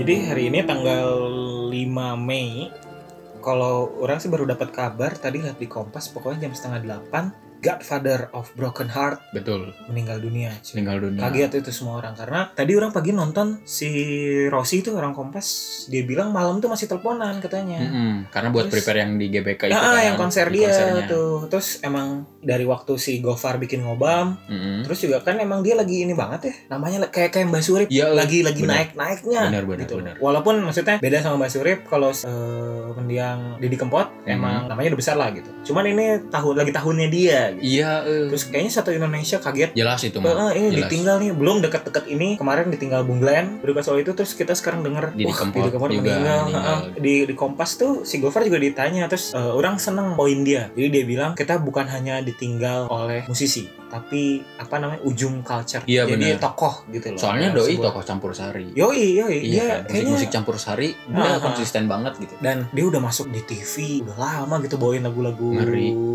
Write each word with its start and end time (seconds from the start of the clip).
Jadi 0.00 0.32
hari 0.32 0.48
ini 0.48 0.64
tanggal 0.64 1.12
5 1.68 1.76
Mei 2.24 2.72
kalau 3.44 3.92
orang 4.00 4.16
sih 4.16 4.32
baru 4.32 4.48
dapat 4.48 4.72
kabar 4.72 5.12
tadi 5.12 5.44
lihat 5.44 5.60
di 5.60 5.68
Kompas 5.68 6.08
pokoknya 6.08 6.48
jam 6.48 6.56
setengah 6.56 7.04
8 7.12 7.49
Godfather 7.60 8.32
of 8.32 8.48
Broken 8.52 8.88
Heart 8.88 9.20
Betul. 9.30 9.76
meninggal 9.86 10.18
dunia. 10.18 10.50
cuy. 10.58 10.72
Meninggal 10.74 10.96
dunia. 11.02 11.20
Kaget 11.22 11.52
itu 11.60 11.70
semua 11.70 11.96
orang 11.96 12.12
karena 12.12 12.48
tadi 12.50 12.72
orang 12.72 12.90
pagi 12.90 13.12
nonton 13.12 13.60
si 13.62 13.88
Rossi 14.46 14.80
itu 14.80 14.90
orang 14.90 15.12
Kompas 15.12 15.46
dia 15.86 16.02
bilang 16.02 16.30
malam 16.30 16.58
tuh 16.58 16.66
masih 16.66 16.86
teleponan 16.86 17.38
katanya. 17.38 17.78
Mm-mm. 17.78 18.12
Karena 18.28 18.48
buat 18.48 18.66
Terus- 18.66 18.80
prepare 18.80 19.04
yang 19.04 19.12
di 19.14 19.28
GBK 19.28 19.62
itu 19.66 19.74
Ah, 19.74 19.92
kan. 19.92 20.02
yang 20.02 20.16
konser 20.16 20.46
di 20.48 20.58
dia 20.58 20.68
konsernya. 20.68 21.04
tuh. 21.06 21.34
Terus 21.46 21.68
emang 21.80 22.08
dari 22.40 22.64
waktu 22.64 22.96
si 22.96 23.20
Gofar 23.20 23.56
bikin 23.56 23.82
ngobam, 23.82 24.40
Mm-mm. 24.42 24.80
terus 24.82 24.98
juga 24.98 25.20
kan 25.20 25.36
emang 25.36 25.60
dia 25.60 25.76
lagi 25.76 26.02
ini 26.02 26.12
banget 26.12 26.40
ya. 26.42 26.54
Namanya 26.70 27.04
kayak 27.06 27.30
kayak 27.30 27.46
Mbak 27.46 27.62
Surip 27.62 27.88
Iya, 27.88 28.08
lagi 28.10 28.40
lagi 28.40 28.62
benar. 28.62 28.76
naik 28.78 28.90
naiknya. 28.94 29.42
Benar, 29.46 29.64
benar, 29.64 29.80
gitu. 29.84 29.94
benar. 29.98 30.14
Walaupun 30.16 30.54
maksudnya 30.60 30.96
beda 30.96 31.20
sama 31.20 31.36
Mbak 31.38 31.50
Surip 31.50 31.78
kalau 31.84 32.10
eh, 32.10 32.88
mendiang 32.94 33.60
Didi 33.60 33.76
Kempot 33.76 34.08
Hmm. 34.20 34.32
emang 34.32 34.64
namanya 34.66 34.94
udah 34.94 35.00
besar 35.00 35.14
lah 35.14 35.28
gitu. 35.30 35.50
Cuman 35.62 35.84
ini 35.86 36.06
tahun 36.26 36.54
lagi 36.56 36.72
tahunnya 36.72 37.08
dia. 37.08 37.40
Gitu. 37.52 37.62
Iya, 37.72 37.90
eh. 38.02 38.26
Terus 38.28 38.44
kayaknya 38.46 38.72
satu 38.72 38.90
Indonesia 38.90 39.36
kaget. 39.38 39.70
jelas 39.72 40.00
itu 40.00 40.16
mah. 40.16 40.30
eh, 40.48 40.52
ini 40.56 40.68
Jelas. 40.70 40.78
ditinggal 40.84 41.16
nih 41.18 41.30
belum 41.32 41.56
deket-deket 41.60 42.04
ini 42.06 42.28
kemarin 42.34 42.68
ditinggal 42.68 43.02
Bung 43.02 43.18
Glenn 43.18 43.58
berita 43.58 43.80
soal 43.80 43.98
itu 43.98 44.12
terus 44.12 44.32
kita 44.32 44.52
sekarang 44.52 44.80
denger 44.80 45.12
Didi 45.12 45.24
wah 45.24 45.36
Kempot 45.36 45.58
Didi 45.58 45.70
Kempot 45.70 45.90
juga 45.90 46.10
meninggal, 46.12 46.40
meninggal. 46.44 46.76
Di 46.96 47.14
di 47.24 47.34
Kompas 47.34 47.70
tuh 47.74 48.02
si 48.02 48.18
Gofar 48.18 48.42
juga 48.42 48.58
ditanya 48.58 49.06
terus 49.06 49.30
eh, 49.30 49.40
orang 49.50 49.76
seneng 49.76 50.14
poin 50.14 50.40
dia 50.40 50.68
jadi 50.70 50.88
dia 50.90 51.04
bilang 51.04 51.32
kita 51.32 51.58
bukan 51.58 51.86
hanya 51.86 52.18
ditinggal 52.20 52.86
oleh 52.86 53.24
musisi 53.24 53.66
tapi 53.86 54.38
apa 54.54 54.78
namanya 54.78 55.02
ujung 55.02 55.42
culture 55.42 55.82
Iya, 55.82 56.06
jadi 56.06 56.38
benar. 56.38 56.42
tokoh 56.44 56.86
gitu 56.88 57.10
loh 57.10 57.18
Soalnya 57.18 57.50
doi 57.50 57.74
sebuah- 57.74 57.90
tokoh 57.90 58.02
campur 58.04 58.30
sari. 58.30 58.70
yoi 58.70 59.18
yoi 59.18 59.38
Iya 59.40 59.42
dia 59.42 59.62
kan, 59.66 59.78
kayaknya 59.84 59.98
musik-musik 60.06 60.30
campur 60.30 60.56
sari 60.56 60.88
Ah, 60.94 61.10
udah 61.10 61.26
ah. 61.28 61.38
konsisten 61.42 61.82
banget 61.84 62.12
gitu. 62.18 62.34
dan 62.38 62.70
dia 62.70 62.84
udah 62.84 63.00
masuk 63.00 63.26
di 63.28 63.42
TV 63.42 63.74
udah 64.00 64.14
lama 64.16 64.62
gitu 64.62 64.76
bawain 64.76 65.02
lagu-lagu 65.02 65.42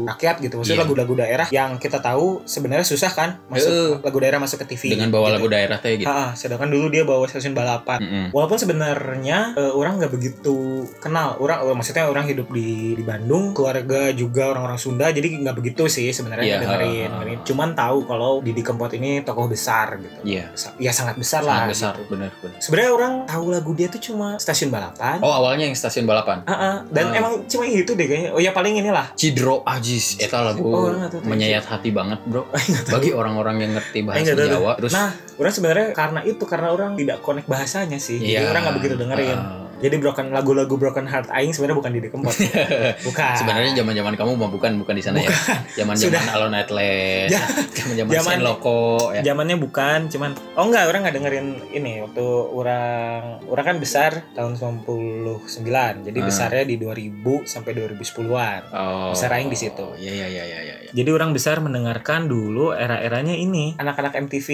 rakyat 0.05 0.35
gitu 0.39 0.53
maksudnya 0.55 0.71
Iya. 0.73 0.83
lagu-lagu 0.83 1.13
daerah 1.25 1.47
yang 1.49 1.75
kita 1.75 1.97
tahu 1.99 2.45
sebenarnya 2.45 2.85
susah 2.85 3.09
kan 3.09 3.29
masuk 3.47 3.65
Heeh. 3.67 3.91
lagu 3.99 4.17
daerah 4.17 4.37
masuk 4.37 4.61
ke 4.61 4.67
TV 4.69 4.93
Dengan 4.93 5.09
bawa 5.09 5.27
gitu. 5.27 5.35
lagu 5.35 5.47
daerah 5.49 5.77
teh 5.77 5.93
gitu. 5.95 6.07
Ah, 6.07 6.31
sedangkan 6.31 6.69
dulu 6.69 6.87
dia 6.87 7.01
bawa 7.03 7.25
stasiun 7.25 7.51
balapan. 7.51 7.97
Mm-mm. 7.97 8.25
Walaupun 8.29 8.57
sebenarnya 8.57 9.37
eh, 9.53 9.71
orang 9.71 9.97
nggak 9.97 10.11
begitu 10.11 10.55
kenal, 10.97 11.35
orang 11.37 11.63
eh, 11.63 11.73
maksudnya 11.73 12.05
orang 12.05 12.25
hidup 12.25 12.47
di 12.49 12.67
di 12.93 13.03
Bandung, 13.03 13.51
keluarga 13.51 13.75
juga 14.11 14.47
orang-orang 14.47 14.77
Sunda, 14.77 15.09
jadi 15.09 15.25
nggak 15.41 15.55
begitu 15.55 15.87
sih 15.87 16.09
sebenarnya 16.09 16.45
Iya, 16.45 16.57
dengerin, 16.61 17.07
ah, 17.07 17.11
dengerin. 17.17 17.39
Cuman 17.43 17.69
tahu 17.73 17.97
kalau 18.05 18.39
Didi 18.39 18.61
Kempot 18.61 18.91
ini 18.91 19.19
tokoh 19.21 19.47
besar 19.47 19.97
gitu. 19.97 20.19
Iya. 20.23 20.53
Sa- 20.53 20.77
Ya 20.77 20.91
sangat 20.91 21.15
besar 21.15 21.41
Sangat 21.41 21.55
lah. 21.57 21.67
besar, 21.67 21.93
gitu. 21.95 22.11
bener 22.11 22.29
bener. 22.37 22.59
Sebenarnya 22.59 22.91
orang 22.91 23.13
tahu 23.25 23.45
lagu 23.49 23.71
dia 23.73 23.87
tuh 23.87 24.01
cuma 24.03 24.37
stasiun 24.37 24.69
balapan. 24.69 25.17
Oh 25.19 25.31
awalnya 25.31 25.65
yang 25.65 25.73
stasiun 25.73 26.03
balapan. 26.03 26.43
Ah, 26.43 26.53
ah. 26.53 26.75
dan 26.87 27.09
Ah. 27.09 27.17
emang 27.17 27.33
cuma 27.45 27.63
itu 27.63 27.91
deh 27.91 28.05
kayaknya. 28.05 28.29
Oh 28.29 28.39
ya 28.39 28.51
paling 28.51 28.75
inilah. 28.75 29.15
Cidro 29.15 29.63
Ajis, 29.65 30.19
eta 30.19 30.43
lagu 30.43 30.61
Oh, 30.61 30.91
tuh. 31.19 31.29
menyayat 31.29 31.65
hati 31.67 31.89
banget 31.91 32.19
bro. 32.25 32.47
Bagi 32.95 33.11
orang-orang 33.11 33.55
yang 33.61 33.71
ngerti 33.77 33.99
bahasa. 34.03 34.33
Jawa, 34.35 34.71
terus 34.79 34.91
Nah, 34.93 35.11
orang 35.37 35.53
sebenarnya 35.53 35.87
karena 35.91 36.19
itu 36.23 36.43
karena 36.47 36.69
orang 36.71 36.95
tidak 36.95 37.19
connect 37.21 37.47
bahasanya 37.49 37.99
sih. 37.99 38.17
Jadi 38.21 38.41
Iya. 38.41 38.51
orang 38.51 38.61
nggak 38.65 38.75
begitu 38.79 38.95
dengerin. 38.95 39.37
Ah. 39.37 39.64
Jadi 39.75 39.95
broken 39.97 40.31
lagu-lagu 40.31 40.71
broken 40.73 41.03
heart 41.03 41.27
aing 41.29 41.51
sebenarnya 41.51 41.77
bukan 41.77 41.91
Didi 41.91 42.07
Kempot. 42.07 42.31
bukan. 43.07 43.35
Sebenarnya 43.35 43.71
zaman-zaman 43.75 44.13
kamu 44.13 44.31
mah 44.35 44.49
bukan 44.49 44.71
bukan 44.77 44.93
di 44.93 45.03
sana 45.03 45.19
ya. 45.19 45.29
Zaman-zaman. 45.75 46.23
Alone 46.31 46.55
Atlet, 46.57 47.27
Ja- 47.27 47.43
zaman-zaman 47.75 48.11
Zaman- 48.11 48.41
Loko 48.41 49.11
ya. 49.11 49.21
Zamannya 49.21 49.57
bukan, 49.57 50.07
cuman 50.07 50.31
oh 50.53 50.63
enggak, 50.63 50.87
orang 50.87 50.99
nggak 51.03 51.15
dengerin 51.15 51.47
ini 51.71 51.99
waktu 52.01 52.25
orang 52.49 53.21
orang 53.45 53.65
kan 53.65 53.77
besar 53.77 54.11
tahun 54.31 54.55
99. 54.55 56.03
Jadi 56.03 56.19
Ah. 56.19 56.25
besarnya 56.25 56.63
di 56.63 56.75
2000 56.75 57.43
sampai 57.43 57.71
2010-an. 57.73 58.61
Oh. 58.71 59.11
Besar 59.11 59.33
aing 59.33 59.47
di 59.47 59.57
situ. 59.57 59.85
Iya 59.95 60.11
iya 60.13 60.27
iya 60.29 60.43
iya 60.45 60.57
iya. 60.61 60.73
Jadi 60.95 61.09
orang 61.11 61.31
besar 61.31 61.59
mendengarkan 61.59 62.25
dulu 62.25 62.71
era-eranya 62.71 63.35
ini 63.35 63.75
anak-anak 63.75 64.15
MTV 64.17 64.47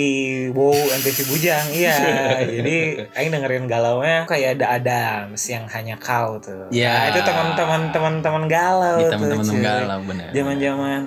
wow 0.52 0.74
MTV 0.74 1.18
Bujang 1.28 1.66
iya 1.70 1.94
jadi 2.58 2.76
aing 3.14 3.30
dengerin 3.30 3.66
galaunya 3.66 4.26
kayak 4.26 4.58
ada 4.58 5.11
Adams 5.12 5.44
yang 5.46 5.66
hanya 5.68 5.96
kau 5.98 6.40
tuh. 6.40 6.72
Iya. 6.72 6.92
Nah, 6.92 7.04
itu 7.12 7.20
teman-teman 7.22 7.82
teman-teman 7.92 8.44
galau 8.48 8.98
tuh, 9.00 9.12
teman-teman 9.12 9.58
galau 9.60 10.00
bener. 10.08 10.30
zaman-zaman 10.32 11.02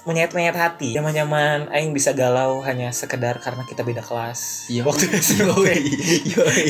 menyayat-menyat 0.00 0.56
hati. 0.56 0.96
Zaman-zaman 0.96 1.68
aing 1.68 1.92
bisa 1.92 2.16
galau 2.16 2.64
hanya 2.64 2.88
sekedar 2.88 3.36
karena 3.36 3.68
kita 3.68 3.84
beda 3.84 4.00
kelas. 4.00 4.64
Iya. 4.72 4.82
waktu 4.82 5.12
SMP 5.12 5.44
Yoi, 5.44 5.76
yoi. 6.24 6.64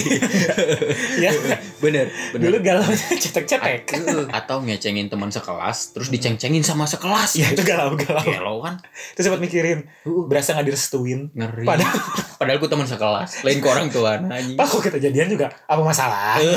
ya. 1.25 1.31
Bener, 1.79 2.11
bener. 2.35 2.43
dulu 2.43 2.57
galaunya 2.61 3.09
cetek-cetek. 3.17 3.87
Aduh, 4.03 4.27
atau 4.29 4.61
ngecengin 4.61 5.07
teman 5.07 5.31
sekelas 5.31 5.95
terus 5.95 6.11
diceng-cengin 6.11 6.61
sama 6.61 6.85
sekelas. 6.85 7.39
Ya 7.39 7.49
itu 7.49 7.63
galau-galau 7.63 8.21
Gelo 8.27 8.55
kan? 8.61 8.83
Terus 9.15 9.31
sempat 9.31 9.41
mikirin 9.41 9.87
Uh, 10.03 10.27
berasa 10.27 10.53
nggak 10.53 10.67
direstuin 10.67 11.31
ngeri. 11.33 11.65
Padahal- 11.65 12.03
padahal 12.41 12.57
gue 12.57 12.71
teman 12.73 12.89
sekelas 12.89 13.45
lain 13.45 13.61
ke 13.61 13.69
orang 13.69 13.93
tua 13.93 14.17
anjing 14.17 14.57
Pak 14.57 14.65
kok 14.65 14.81
kita 14.81 14.97
jadian 14.97 15.29
juga 15.29 15.53
apa 15.69 15.83
masalah? 15.85 16.41
Eh, 16.41 16.57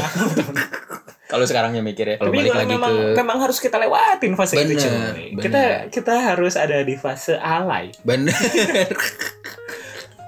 kalau 1.27 1.43
sekarangnya 1.43 1.83
mikir 1.83 2.07
ya 2.07 2.15
kalau 2.15 2.31
Tapi 2.31 2.39
balik 2.39 2.55
lagi 2.55 2.71
memang 2.71 2.93
ke 2.95 3.19
memang 3.19 3.37
harus 3.43 3.57
kita 3.59 3.75
lewatin 3.83 4.31
fase 4.39 4.55
itu 4.55 4.79
Bener, 4.79 4.79
cuy. 4.79 5.25
bener. 5.35 5.43
Kita 5.43 5.63
kita 5.91 6.13
harus 6.31 6.55
ada 6.55 6.79
di 6.87 6.95
fase 6.95 7.35
alay. 7.35 7.91
bener 8.07 8.31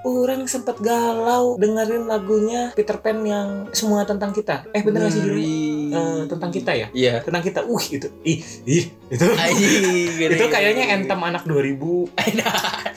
Orang 0.06 0.46
sempat 0.46 0.78
galau 0.78 1.58
dengerin 1.58 2.06
lagunya 2.06 2.70
Peter 2.78 2.94
Pan 3.00 3.26
yang 3.26 3.66
semua 3.74 4.06
tentang 4.06 4.30
kita. 4.30 4.62
Eh 4.70 4.78
bener 4.86 5.08
gak 5.08 5.18
sih? 5.18 5.22
Eh, 5.92 6.20
tentang 6.26 6.50
kita 6.50 6.72
ya? 6.74 6.88
iya 6.90 7.22
Tentang 7.22 7.42
kita. 7.42 7.62
Uh 7.66 7.82
itu. 7.82 8.08
Ih, 8.26 8.40
ih 8.66 8.84
itu. 9.06 9.26
Anjing, 9.38 10.18
itu 10.18 10.46
kayaknya 10.50 10.84
entem 10.98 11.20
anak 11.20 11.46
2000. 11.46 12.10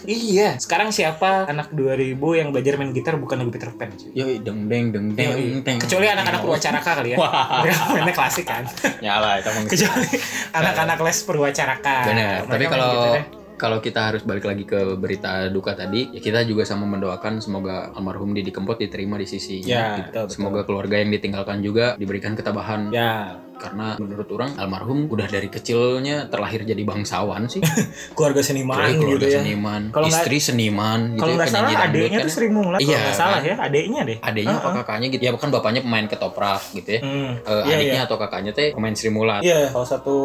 iya. 0.10 0.58
Sekarang 0.58 0.90
siapa 0.90 1.46
anak 1.46 1.70
2000 1.74 2.18
yang 2.40 2.50
belajar 2.50 2.82
main 2.82 2.92
gitar 2.96 3.20
bukan 3.22 3.46
lagu 3.46 3.52
Peter 3.54 3.70
Pan 3.76 3.94
cuy. 3.94 4.10
Yoi, 4.14 4.42
deng 4.42 4.66
deng 4.66 4.94
deng 4.94 5.14
deng. 5.14 5.78
Kecuali 5.78 6.08
anak-anak 6.10 6.40
Purwacaraka 6.42 6.92
kali 7.04 7.10
ya. 7.14 7.18
Mereka 7.64 7.82
mainnya 7.94 8.14
klasik 8.16 8.46
kan. 8.50 8.64
nyala 9.04 9.40
itu 9.40 9.50
emang. 9.54 9.66
kecuali 9.70 10.10
anak-anak 10.54 10.98
les 11.06 11.20
perwacaraka. 11.24 11.98
Mereka 12.10 12.48
Tapi 12.50 12.66
kalau. 12.68 13.39
Kalau 13.60 13.84
kita 13.84 14.00
harus 14.10 14.24
balik 14.24 14.48
lagi 14.48 14.64
ke 14.64 14.96
berita 14.96 15.52
duka 15.52 15.76
tadi, 15.76 16.16
ya 16.16 16.24
kita 16.24 16.48
juga 16.48 16.64
sama 16.64 16.88
mendoakan 16.88 17.44
semoga 17.44 17.92
almarhum 17.92 18.32
Didi 18.32 18.56
Kempot 18.56 18.80
diterima 18.80 19.20
di 19.20 19.28
sisi. 19.28 19.60
Ya, 19.68 20.00
betul, 20.00 20.26
betul. 20.26 20.34
Semoga 20.34 20.62
keluarga 20.64 20.96
yang 20.96 21.12
ditinggalkan 21.12 21.60
juga 21.60 22.00
diberikan 22.00 22.40
ketabahan. 22.40 22.90
ya 22.96 23.49
Karena 23.60 23.88
menurut 23.96 24.28
orang 24.32 24.56
almarhum 24.56 25.06
udah 25.06 25.28
dari 25.28 25.48
kecilnya 25.48 26.26
terlahir 26.26 26.64
jadi 26.64 26.80
bangsawan 26.82 27.46
sih. 27.46 27.60
keluarga 28.16 28.40
seniman 28.40 28.80
Keluarga 28.80 29.12
gitu 29.14 29.26
ya 29.28 29.40
seniman, 29.40 29.82
Kalau 29.90 30.06
nggak- 30.06 30.22
istri 30.22 30.38
seniman 30.40 31.00
gitu 31.10 31.20
kalau 31.20 31.30
ya, 31.30 31.38
nggak 31.38 31.50
salah 31.50 31.60
penyanyi 31.62 31.76
dangdut 31.76 32.00
adiknya 32.00 32.10
kan 32.10 32.20
tuh 32.20 32.26
ya. 32.26 32.34
Sri 32.34 32.48
kalau 32.50 32.80
Iya, 32.80 32.98
nggak 32.98 33.16
salah 33.16 33.38
kan? 33.38 33.44
ya 33.44 33.56
adiknya 33.60 34.02
deh 34.02 34.18
adiknya 34.20 34.56
apa 34.56 34.64
Uh-uh. 34.64 34.76
kakaknya 34.80 35.08
gitu 35.10 35.22
ya 35.22 35.32
bukan 35.32 35.50
bapaknya 35.50 35.82
pemain 35.82 36.06
ketoprak 36.06 36.62
gitu 36.72 36.90
ya 36.90 37.02
Hmm. 37.02 37.32
Iya, 37.42 37.76
adiknya 37.76 37.94
iya. 37.96 38.06
atau 38.06 38.18
kakaknya 38.18 38.52
teh 38.52 38.68
pemain 38.72 38.94
Sri 38.94 39.10
Mulat 39.10 39.42
Iya, 39.42 39.60
salah 39.70 39.90
satu 39.90 40.16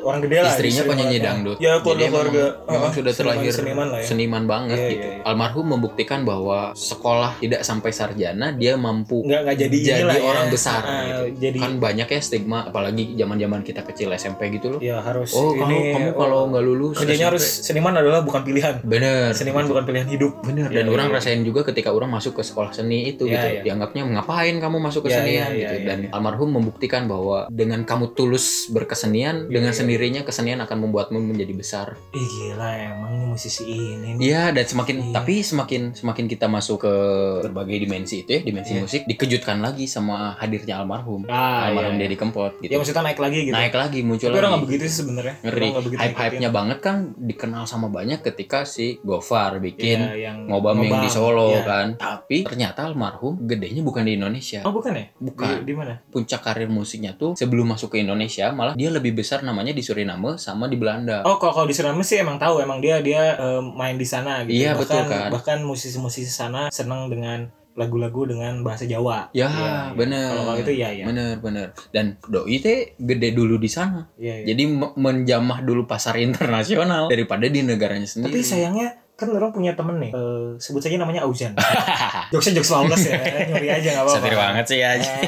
orang 0.00 0.20
gede 0.20 0.36
lah. 0.38 0.50
istrinya 0.50 0.82
penyanyi 0.84 1.18
dangdut 1.18 1.56
Ya, 1.58 1.72
Jadi 1.74 1.82
keluarga-keluarga. 1.82 2.44
memang, 2.56 2.70
memang 2.70 2.82
uh, 2.84 2.94
sudah 2.94 3.12
seniman- 3.12 3.18
terlahir 3.34 3.52
seniman 3.52 3.86
ya. 3.90 4.02
seniman 4.02 4.44
banget 4.44 4.78
Iya, 4.78 4.88
gitu 4.88 5.04
iya, 5.04 5.12
iya. 5.12 5.22
almarhum 5.24 5.66
membuktikan 5.68 6.20
bahwa 6.22 6.58
sekolah 6.72 7.30
tidak 7.38 7.60
sampai 7.60 7.90
sarjana 7.90 8.46
dia 8.52 8.72
mampu 8.74 9.20
Nggak 9.20 9.40
nggak 9.42 9.56
jadi, 9.58 9.76
ya. 10.14 10.22
orang 10.24 10.46
besar 10.48 10.80
Ah, 10.80 11.02
gitu. 11.02 11.24
Jadi 11.40 11.58
kan 11.58 11.72
banyak 11.76 12.08
ya 12.08 12.20
stigma 12.20 12.60
apalagi 12.78 13.04
zaman 13.12 13.36
zaman 13.36 13.60
kita 13.60 13.82
kecil 13.82 14.08
SMP 14.12 14.54
gitu 14.54 14.70
loh 14.70 14.80
ya 14.80 15.02
harus 15.02 15.34
oh 15.34 15.50
kalau 15.52 15.66
ini 15.66 15.90
kamu 15.90 16.08
kalau 16.14 16.40
nggak 16.46 16.62
lulus 16.62 16.94
kerjanya 16.94 17.18
SMP. 17.18 17.30
harus 17.34 17.44
seniman 17.60 17.94
adalah 17.96 18.20
bukan 18.22 18.40
pilihan. 18.40 18.74
bener 18.80 19.34
Seniman 19.34 19.66
bukan 19.66 19.82
pilihan 19.82 20.06
hidup. 20.06 20.32
bener 20.40 20.68
Iya, 20.68 20.76
dan 20.78 20.86
orang 20.88 21.08
iya. 21.08 21.16
rasain 21.16 21.42
juga 21.42 21.64
ketika 21.64 21.90
orang 21.90 22.06
masuk 22.08 22.32
ke 22.32 22.42
sekolah 22.42 22.70
seni 22.70 23.08
itu 23.08 23.24
Iya, 23.24 23.32
gitu 23.32 23.46
iya. 23.50 23.60
dianggapnya 23.64 24.02
ngapain 24.08 24.54
kamu 24.54 24.76
masuk 24.78 25.00
ke 25.02 25.10
Iya, 25.10 25.16
senian 25.18 25.50
iya, 25.50 25.58
gitu 25.58 25.74
iya, 25.74 25.86
dan 25.86 25.98
iya. 26.00 26.10
almarhum 26.12 26.50
membuktikan 26.52 27.02
bahwa 27.04 27.48
dengan 27.48 27.82
kamu 27.82 28.14
tulus 28.14 28.46
berkesenian 28.68 29.48
dengan 29.48 29.72
iya. 29.72 29.76
sendirinya 29.76 30.22
kesenian 30.22 30.60
akan 30.60 30.78
membuatmu 30.80 31.18
menjadi 31.18 31.50
besar 31.52 31.86
Ih 32.10 32.22
gila 32.22 32.70
emang 32.94 33.10
ini 33.12 33.26
musisi 33.26 33.64
ini. 33.64 34.20
Iya 34.20 34.52
dan 34.52 34.64
semakin 34.64 34.96
Iya. 35.00 35.14
tapi 35.14 35.34
semakin 35.40 35.82
semakin 35.92 36.24
kita 36.26 36.46
masuk 36.46 36.78
ke 36.80 36.94
berbagai 37.42 37.78
dimensi 37.80 38.22
itu 38.22 38.30
ya 38.30 38.40
dimensi 38.40 38.72
Iya. 38.72 38.80
musik 38.80 39.00
dikejutkan 39.04 39.58
lagi 39.58 39.84
sama 39.84 40.36
hadirnya 40.36 40.78
almarhum 40.78 41.24
Ah, 41.26 41.66
almarhum 41.66 41.96
iya, 41.96 41.98
iya. 41.98 42.04
Deddy 42.04 42.16
Kempot 42.16 42.52
gitu 42.58 42.67
Ya 42.68 42.76
maksudnya 42.76 43.04
naik 43.04 43.18
lagi 43.18 43.38
gitu. 43.42 43.54
naik 43.54 43.74
lagi 43.74 43.98
muncul 44.00 44.26
Tapi 44.26 44.36
orang 44.36 44.50
nggak 44.50 44.58
lagi 44.58 44.66
begitu 44.68 44.84
sih 44.84 44.96
sebenarnya. 45.00 45.34
ngeri 45.40 45.56
Orang 45.58 45.70
nggak 45.70 45.84
begitu 45.84 46.00
hype 46.00 46.16
hype 46.16 46.36
nya 46.38 46.50
banget 46.50 46.78
kan 46.78 46.96
dikenal 47.14 47.62
sama 47.64 47.88
banyak 47.88 48.20
ketika 48.20 48.62
si 48.62 48.86
Gofar 49.00 49.58
bikin 49.58 49.98
Iya, 49.98 50.30
yang 50.30 50.36
ngobam 50.44 50.78
yang 50.80 51.00
di 51.00 51.08
Solo 51.08 51.50
Iya. 51.50 51.62
kan 51.62 51.86
tapi 51.96 52.44
ternyata 52.44 52.84
almarhum 52.84 53.40
gedenya 53.40 53.80
bukan 53.80 54.02
di 54.02 54.14
Indonesia 54.14 54.60
Oh 54.62 54.70
bukan 54.70 54.92
ya? 54.92 55.06
bukan 55.14 55.62
Di, 55.62 55.66
di 55.66 55.74
mana? 55.74 55.94
puncak 56.04 56.40
karir 56.40 56.68
musiknya 56.68 57.12
tuh 57.12 57.34
sebelum 57.34 57.68
masuk 57.68 57.92
ke 57.92 57.98
Indonesia 57.98 58.50
malah 58.50 58.72
dia 58.72 58.88
lebih 58.88 59.14
besar 59.14 59.40
namanya 59.40 59.70
di 59.70 59.80
Suriname 59.80 60.36
sama 60.36 60.66
di 60.66 60.76
Belanda 60.76 61.22
Oh 61.22 61.36
kalau 61.36 61.54
kalau 61.54 61.66
di 61.66 61.74
Suriname 61.74 62.00
sih 62.00 62.18
emang 62.18 62.36
tahu 62.36 62.58
emang 62.58 62.78
dia 62.78 63.00
dia 63.00 63.34
eh, 63.34 63.60
main 63.60 63.94
di 63.94 64.04
sana 64.04 64.42
gitu. 64.42 64.54
Iya, 64.54 64.74
bahkan, 64.74 65.04
betul 65.04 65.04
kan. 65.08 65.28
Bahkan 65.30 65.58
musisi-musisi 65.62 66.28
sana 66.28 66.68
senang 66.68 67.06
dengan 67.06 67.48
lagu-lagu 67.78 68.26
dengan 68.26 68.58
bahasa 68.60 68.82
Jawa. 68.84 69.30
Ya, 69.30 69.46
iya. 69.46 69.94
bener. 69.94 70.28
Kalau 70.28 70.44
kalau 70.44 70.58
itu 70.58 70.72
ya 70.74 70.90
ya. 70.90 71.04
Bener 71.06 71.38
bener. 71.38 71.70
Dan 71.88 72.18
doi 72.20 72.58
teh 72.58 72.98
gede 72.98 73.30
dulu 73.30 73.54
di 73.56 73.70
sana. 73.70 74.10
Iya, 74.18 74.42
iya. 74.42 74.46
Jadi 74.50 74.62
me- 74.66 74.94
menjamah 74.94 75.62
dulu 75.62 75.86
pasar 75.86 76.18
internasional 76.18 77.06
daripada 77.06 77.46
di 77.46 77.62
negaranya 77.62 78.04
sendiri. 78.04 78.34
Tapi 78.34 78.42
sayangnya 78.42 78.88
kan 79.14 79.30
orang 79.30 79.50
punya 79.50 79.74
temen 79.74 79.98
nih, 79.98 80.10
eh, 80.10 80.54
sebut 80.56 80.78
saja 80.78 80.94
namanya 80.94 81.22
Auzan. 81.22 81.50
Jokesnya 82.30 82.58
jokes 82.58 82.70
lawless 82.70 83.02
ya, 83.02 83.18
nyuri 83.48 83.66
aja 83.68 83.88
gak 83.92 84.02
apa-apa. 84.04 84.14
Satir 84.16 84.34
banget 84.36 84.64
sih 84.64 84.78
ya. 84.78 84.90
Eh, 84.94 85.26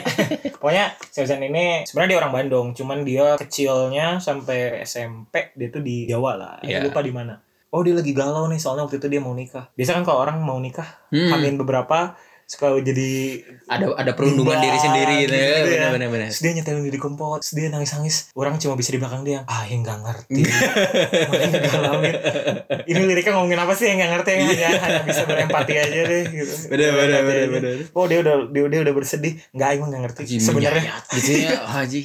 pokoknya 0.53 0.85
si 1.05 1.19
Auzan 1.19 1.43
ini 1.43 1.83
sebenarnya 1.83 2.11
dia 2.11 2.21
orang 2.21 2.33
Bandung, 2.33 2.67
cuman 2.71 3.03
dia 3.03 3.35
kecilnya 3.35 4.19
sampai 4.19 4.79
SMP 4.81 5.51
dia 5.55 5.69
tuh 5.69 5.83
di 5.83 6.07
Jawa 6.07 6.33
lah. 6.35 6.55
Iya. 6.63 6.83
lupa 6.83 7.03
di 7.03 7.11
mana. 7.11 7.43
Oh 7.71 7.83
dia 7.83 7.95
lagi 7.95 8.11
galau 8.11 8.47
nih 8.47 8.59
soalnya 8.59 8.83
waktu 8.83 8.99
itu 8.99 9.07
dia 9.07 9.19
mau 9.19 9.31
nikah. 9.31 9.71
Biasa 9.73 9.91
kan 9.93 10.03
kalau 10.03 10.23
orang 10.23 10.39
mau 10.39 10.59
nikah, 10.59 10.87
Hmm. 11.11 11.31
hamil 11.31 11.55
beberapa 11.57 12.15
suka 12.51 12.75
jadi 12.83 13.39
Ada 13.71 13.95
ada 13.95 14.13
perundungan 14.13 14.59
diri 14.59 14.75
sendiri 14.75 15.15
gitu, 15.23 15.31
ya. 15.31 15.47
ya. 15.47 15.63
Bener 15.63 15.91
bener 15.95 16.09
bener. 16.11 16.27
Terus 16.35 16.43
dia 16.43 16.53
nyetelin 16.53 16.83
diri 16.83 16.99
kompot, 16.99 17.39
terus 17.39 17.55
dia 17.55 17.71
nangis-nangis. 17.71 18.35
Orang 18.35 18.59
cuma 18.59 18.75
bisa 18.75 18.91
di 18.91 18.99
belakang 18.99 19.23
dia, 19.23 19.47
ah 19.47 19.63
yang 19.65 19.87
gak 19.87 20.03
ngerti. 20.03 20.43
Makanya. 21.31 22.13
Ini 22.85 23.01
liriknya 23.07 23.33
ngomongin 23.39 23.61
apa 23.61 23.73
sih 23.73 23.87
yang 23.87 24.03
gak 24.03 24.11
ngerti? 24.19 24.31
Hanya, 24.35 24.69
hanya 24.77 25.03
bisa 25.07 25.23
berempati 25.25 25.75
aja 25.79 26.01
deh. 26.03 26.23
Gitu. 26.27 26.55
Bener, 26.67 26.91
bener, 26.91 27.21
bener, 27.23 27.47
bener. 27.51 27.73
Oh 27.95 28.05
dia 28.05 28.19
udah 28.19 28.51
dia, 28.51 28.67
dia 28.67 28.81
udah 28.83 28.95
bersedih. 28.95 29.35
Nggak, 29.55 29.69
emang 29.79 29.89
gak 29.89 30.03
ngerti. 30.11 30.23
Sebenarnya 30.41 30.93
gitu 31.15 31.31
ya 31.39 31.55
Haji. 31.63 32.01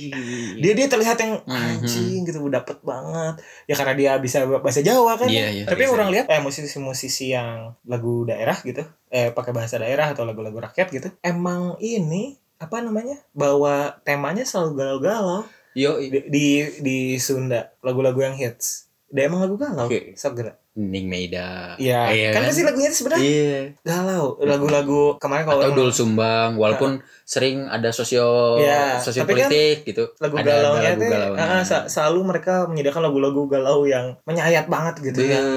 dia 0.60 0.72
dia 0.74 0.86
terlihat 0.86 1.18
yang 1.18 1.34
Mhm. 1.42 1.56
anjing 1.82 2.22
gitu 2.24 2.40
dapet 2.48 2.78
banget 2.82 3.42
ya 3.66 3.74
karena 3.74 3.94
dia 3.96 4.12
bisa 4.18 4.44
bahasa 4.46 4.82
Jawa 4.82 5.16
kan 5.16 5.26
Iya, 5.26 5.42
ya. 5.42 5.50
iya, 5.52 5.64
tapi 5.66 5.88
orang 5.88 6.10
lihat 6.12 6.26
eh 6.28 6.38
musisi-musisi 6.38 7.32
yang 7.32 7.74
lagu 7.86 8.24
daerah 8.24 8.58
gitu 8.62 8.84
eh 9.08 9.30
pakai 9.30 9.52
bahasa 9.52 9.78
daerah 9.78 10.10
atau 10.10 10.24
lagu-lagu 10.24 10.58
rakyat 10.58 10.88
gitu 10.90 11.08
emang 11.22 11.78
ini 11.78 12.36
apa 12.56 12.80
namanya 12.80 13.20
bawa 13.32 14.00
temanya 14.02 14.44
selalu 14.44 14.72
galau-galau 14.76 15.44
Yo, 15.76 16.00
di, 16.00 16.24
di 16.26 16.48
di 16.80 16.98
Sunda 17.16 17.76
lagu-lagu 17.80 18.16
yang 18.18 18.34
hits 18.34 18.88
dia 19.08 19.28
emang 19.28 19.44
lagu 19.44 19.56
galau 19.56 19.86
Oke. 19.86 20.16
sok 20.16 20.34
gerak 20.36 20.58
Ning 20.76 21.08
Meida. 21.08 21.80
Iya, 21.80 22.12
Iya 22.12 22.30
kan 22.36 22.52
pasti 22.52 22.68
lagunya 22.68 22.92
itu 22.92 23.00
sebenarnya 23.00 23.24
Iya. 23.24 23.60
galau 23.80 24.36
lagu-lagu 24.44 25.16
kemarin 25.16 25.48
kalau 25.48 25.64
Atau 25.64 25.72
Dul 25.72 25.92
Sumbang, 25.96 26.60
walaupun 26.60 27.00
sering 27.24 27.64
ada 27.66 27.96
sosio 27.96 28.60
Iya, 28.60 29.00
sosio 29.00 29.24
tapi 29.24 29.40
kan 29.40 29.48
politik 29.48 29.88
gitu. 29.88 30.12
lagu 30.20 30.36
ada 30.36 30.44
galaunya 30.44 30.92
lagu 31.00 31.40
ah, 31.40 31.64
sa- 31.64 31.88
selalu 31.88 32.28
mereka 32.28 32.68
menyediakan 32.68 33.08
lagu-lagu 33.08 33.48
galau 33.48 33.88
yang 33.88 34.20
menyayat 34.28 34.68
banget 34.68 35.00
gitu 35.02 35.24
Iya. 35.24 35.40
yang 35.40 35.48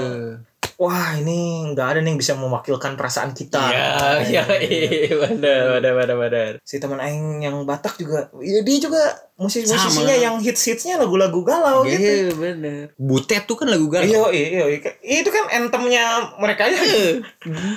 wah 0.78 1.10
ini 1.12 1.38
nggak 1.68 1.86
ada 1.90 1.98
nih 1.98 2.08
yang 2.08 2.16
bisa 2.16 2.32
mewakilkan 2.32 2.94
perasaan 2.94 3.34
kita 3.34 3.58
Iya, 3.58 3.90
iya, 4.22 4.44
iya, 4.62 5.10
benar, 5.12 5.60
benar, 5.74 5.92
benar, 5.92 6.16
benar. 6.16 6.52
si 6.62 6.78
teman 6.78 6.96
aing 6.96 7.42
yang 7.42 7.66
Batak 7.66 7.98
juga 7.98 8.30
ya 8.38 8.62
dia 8.62 8.78
juga 8.78 9.02
musisi-musisinya 9.36 10.06
Sama. 10.08 10.24
yang 10.24 10.36
hits-hitsnya 10.38 10.94
lagu-lagu 10.96 11.42
galau 11.42 11.82
gitu 11.82 11.98
Iya, 11.98 12.30
benar. 12.32 12.82
Butet 12.94 13.42
tuh 13.44 13.54
kan 13.54 13.66
lagu 13.66 13.86
galau. 13.86 14.06
Iya, 14.06 14.22
iya, 14.34 14.64
iya, 14.98 15.18
itu 15.18 15.30
kan 15.30 15.46
anthemnya 15.48 16.04
mereka 16.38 16.66
ya. 16.66 16.74
Iya. 16.74 17.22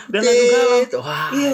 Dan 0.10 0.22
lagu 0.22 0.44
galau. 0.48 0.80
Wah, 1.02 1.30
Iya. 1.30 1.52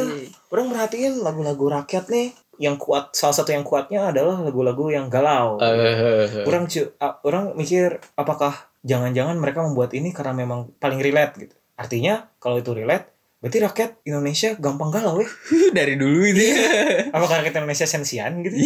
Orang 0.48 0.72
merhatiin 0.72 1.20
lagu-lagu 1.20 1.68
rakyat 1.68 2.08
nih, 2.08 2.32
yang 2.57 2.77
kuat, 2.77 3.13
salah 3.13 3.33
satu 3.33 3.50
yang 3.50 3.65
kuatnya 3.65 4.13
adalah 4.13 4.38
lagu-lagu 4.42 4.89
yang 4.89 5.09
galau. 5.09 5.57
Eh, 5.81 6.45
orang 6.45 6.65
cu- 6.65 6.94
ah, 6.98 7.18
orang 7.25 7.57
mikir 7.57 7.98
apakah 8.13 8.54
jangan-jangan 8.81 9.38
mereka 9.38 9.65
membuat 9.65 9.94
ini 9.94 10.13
karena 10.13 10.33
memang 10.38 10.69
paling 10.77 11.01
relate 11.01 11.33
gitu. 11.38 11.56
Artinya 11.74 12.30
kalau 12.38 12.57
itu 12.57 12.74
relate, 12.74 13.09
berarti 13.38 13.57
rakyat 13.60 13.92
Indonesia 14.04 14.50
gampang 14.56 14.89
galau 14.89 15.18
ya. 15.18 15.30
dari 15.78 15.94
dulu 15.94 16.25
itu. 16.25 16.42
Iya. 16.44 17.10
Apakah 17.10 17.39
rakyat 17.39 17.56
Indonesia 17.56 17.86
sensian 17.86 18.42
gitu? 18.42 18.57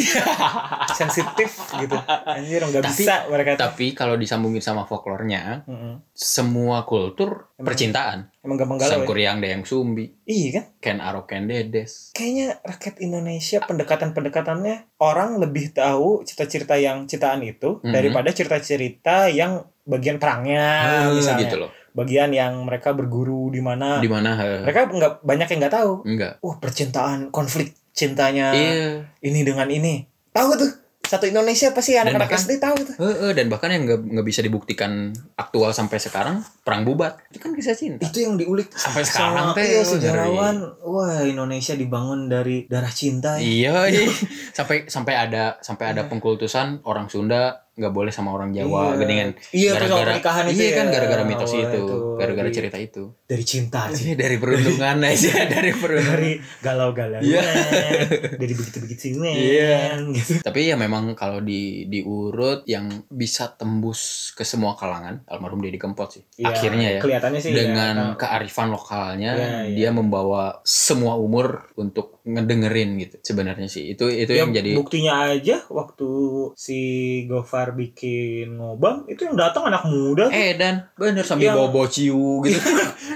Sensitif 0.94 1.52
gitu. 1.76 1.96
Anjir 2.26 2.62
nggak 2.62 2.80
Tapi- 2.82 2.96
bisa 2.98 3.14
mereka. 3.28 3.50
Tapi 3.58 3.92
kalau 3.92 4.16
disambungin 4.16 4.60
sama 4.60 4.84
folklornya, 4.84 5.64
Mm-mm. 5.66 6.02
semua 6.12 6.84
kultur 6.84 7.52
Emang- 7.54 7.68
percintaan. 7.68 8.20
Emang 8.40 8.58
gampang 8.58 8.80
galau 8.80 8.90
ya? 8.90 8.96
Sangkuriang 8.98 9.38
Dayang 9.38 9.64
Sumbi, 9.64 10.10
Iya 10.24 10.50
kan? 10.52 10.66
Ken 10.80 10.98
Arok 10.98 11.28
Ken 11.28 11.46
Dedes. 11.46 12.10
Kayaknya 12.12 12.58
rakyat 12.60 12.96
Indonesia 13.00 13.58
pendekatan-pendekatannya 13.62 14.76
orang 14.98 15.38
lebih 15.38 15.72
tahu 15.72 16.24
cerita-cerita 16.24 16.76
yang 16.76 17.06
citaan 17.06 17.42
itu 17.42 17.80
Mhm. 17.80 17.92
daripada 17.92 18.30
cerita-cerita 18.30 19.28
yang 19.28 19.62
bagian 19.84 20.18
perangnya 20.18 20.66
Ah, 21.04 21.10
misalnya. 21.10 21.42
gitu 21.44 21.56
loh. 21.60 21.72
Bagian 21.92 22.32
yang 22.32 22.64
mereka 22.64 22.92
berguru 22.92 23.48
di 23.48 23.60
mana. 23.60 24.00
Di 24.00 24.08
mana? 24.08 24.36
Mereka 24.64 24.88
nggak 24.88 25.14
banyak 25.22 25.48
yang 25.48 25.60
nggak 25.60 25.76
tahu. 25.76 25.92
Enggak. 26.04 26.34
Wah, 26.40 26.56
percintaan, 26.56 27.30
konflik 27.30 27.76
cintanya 27.92 28.52
Iya. 28.52 29.04
ini 29.20 29.40
dengan 29.42 29.68
ini. 29.68 30.08
Tahu 30.32 30.52
tuh. 30.56 30.72
Satu 31.02 31.28
Indonesia 31.28 31.76
pasti 31.76 32.00
anak-anak 32.00 32.32
SD 32.32 32.56
tahu 32.56 32.78
tuh. 32.88 32.96
Eh, 32.96 33.16
eh, 33.28 33.32
dan 33.36 33.52
bahkan 33.52 33.68
yang 33.68 33.84
nggak 33.84 34.00
nggak 34.16 34.24
bisa 34.24 34.40
dibuktikan 34.40 35.12
aktual 35.36 35.76
sampai 35.76 36.00
sekarang 36.00 36.40
perang 36.64 36.88
bubat 36.88 37.20
itu 37.28 37.36
kan 37.36 37.52
kisah 37.52 37.76
cinta 37.76 38.00
Itu 38.00 38.24
yang 38.24 38.40
diulik 38.40 38.72
Sampai 38.72 39.04
sekarang 39.04 39.52
teh, 39.52 39.60
iya, 39.66 39.84
oh, 39.84 39.92
sejarawan. 39.92 40.56
Wah, 40.80 41.28
Indonesia 41.28 41.76
dibangun 41.76 42.32
dari 42.32 42.64
darah 42.64 42.88
cinta. 42.88 43.36
ya. 43.36 43.44
iya 43.44 43.76
iya. 43.92 44.08
sampai 44.56 44.88
sampai 44.88 45.14
ada 45.20 45.60
sampai 45.60 45.92
ada 45.92 46.08
Iya. 46.08 46.08
pengkultusan 46.08 46.88
orang 46.88 47.12
Sunda 47.12 47.60
nggak 47.72 47.90
boleh 47.90 48.12
sama 48.12 48.30
orang 48.30 48.52
Jawa 48.52 48.94
Iya. 48.94 49.00
geningan 49.00 49.30
Iya, 49.50 49.70
gara-gara 49.74 50.04
pernikahan 50.12 50.46
itu 50.46 50.60
iya 50.60 50.68
ya. 50.68 50.76
kan 50.76 50.86
gara-gara 50.90 51.24
mitos 51.24 51.50
Wah, 51.50 51.62
itu 51.64 51.82
gara-gara 52.16 52.50
cerita 52.50 52.78
itu 52.78 53.04
dari 53.24 53.44
cinta 53.44 53.82
sih. 53.90 54.04
Iya, 54.04 54.16
dari 54.20 54.36
perundungan 54.36 54.98
aja 55.10 55.34
dari 55.48 55.72
perundungan 55.72 56.12
dari 56.14 56.32
galau-galau 56.60 57.20
Iya. 57.24 57.42
dari 58.42 58.54
begitu-begitu 58.54 59.24
Iya. 59.24 60.04
gitu. 60.12 60.44
tapi 60.44 60.68
ya 60.68 60.76
memang 60.76 61.16
kalau 61.16 61.40
di 61.40 61.88
diurut 61.88 62.64
yang 62.66 63.08
bisa 63.08 63.48
tembus 63.50 64.32
ke 64.32 64.44
semua 64.44 64.76
kalangan 64.76 65.24
almarhum 65.26 65.60
Deddy 65.60 65.78
Kempot 65.78 66.12
sih 66.12 66.24
Iya, 66.38 66.52
akhirnya 66.52 66.88
ya 66.90 67.00
kelihatannya 67.00 67.40
sih 67.40 67.52
dengan 67.52 67.96
ya, 67.96 68.20
kearifan 68.20 68.68
lokalnya 68.70 69.32
Iya, 69.32 69.48
iya. 69.64 69.76
dia 69.78 69.90
membawa 69.92 70.60
semua 70.62 71.16
umur 71.16 71.72
untuk 71.74 72.20
ngedengerin 72.22 73.00
gitu 73.00 73.16
sebenarnya 73.24 73.66
sih 73.66 73.90
itu 73.90 74.06
itu 74.08 74.32
Ya, 74.32 74.44
yang 74.44 74.52
jadi 74.52 74.76
buktinya 74.76 75.14
aja 75.32 75.64
waktu 75.68 76.10
si 76.54 76.80
Gofar 77.26 77.61
bikin 77.70 78.58
ngobam 78.58 79.06
itu 79.06 79.24
yang 79.24 79.38
datang 79.38 79.70
anak 79.70 79.86
muda 79.86 80.26
tuh. 80.26 80.34
eh 80.34 80.56
dan 80.56 80.90
bener 80.94 81.22
sambil 81.22 81.54
Yang- 81.54 81.58
bobo 81.62 81.82
ciu 81.86 82.42
gitu. 82.42 82.58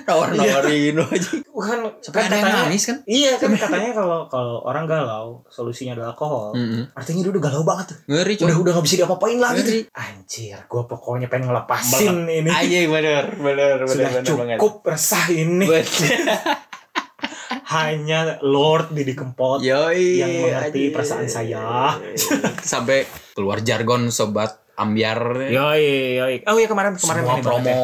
Nawar 0.05 0.29
nawarin 0.31 1.01
aja 1.01 1.29
kan 1.41 1.79
sampai 1.97 2.19
kan 2.19 2.29
katanya 2.29 2.53
nangis 2.61 2.83
kan? 2.85 2.97
Iya 3.03 3.31
kan 3.35 3.49
katanya 3.51 3.91
kalau 3.91 4.19
kalau 4.27 4.61
orang 4.61 4.85
galau 4.85 5.41
solusinya 5.47 5.95
adalah 5.95 6.13
alkohol. 6.13 6.53
Mm-mm. 6.53 6.93
artinya 6.93 7.21
dia 7.21 7.31
udah 7.31 7.43
galau 7.43 7.63
banget 7.63 7.85
tuh. 7.89 7.97
Ngeri 8.05 8.33
coy 8.35 8.45
udah 8.45 8.57
udah 8.59 8.71
gak 8.73 8.85
bisa 8.85 8.95
diapa-apain 8.97 9.39
lagi 9.39 9.59
Ngeri. 9.59 9.79
tuh 9.81 9.97
anjir 9.97 10.57
gue 10.61 10.81
pokoknya 10.85 11.27
pengen 11.27 11.49
ngelepasin 11.49 12.15
ini. 12.27 12.49
Aja 12.51 12.77
bener 12.85 13.23
bener 13.33 13.75
sudah 13.83 14.21
cukup 14.21 14.73
resah 14.85 15.25
ini 15.27 15.65
hanya 17.77 18.19
Lord 18.41 18.91
Didi 18.91 19.11
Kempot 19.11 19.59
Yoi, 19.59 20.17
yang 20.17 20.31
mengerti 20.41 20.81
aja. 20.81 20.93
perasaan 20.93 21.27
saya. 21.27 21.63
sampai 22.61 23.03
keluar 23.31 23.59
jargon 23.59 24.07
sobat 24.07 24.55
ambiar 24.75 25.47
Yoi, 25.47 25.87
yoi. 26.15 26.35
Oh 26.43 26.55
iya 26.55 26.65
kemarin 26.65 26.93
kemarin 26.93 27.21
semua 27.21 27.35
ya. 27.35 27.41
promo 27.41 27.75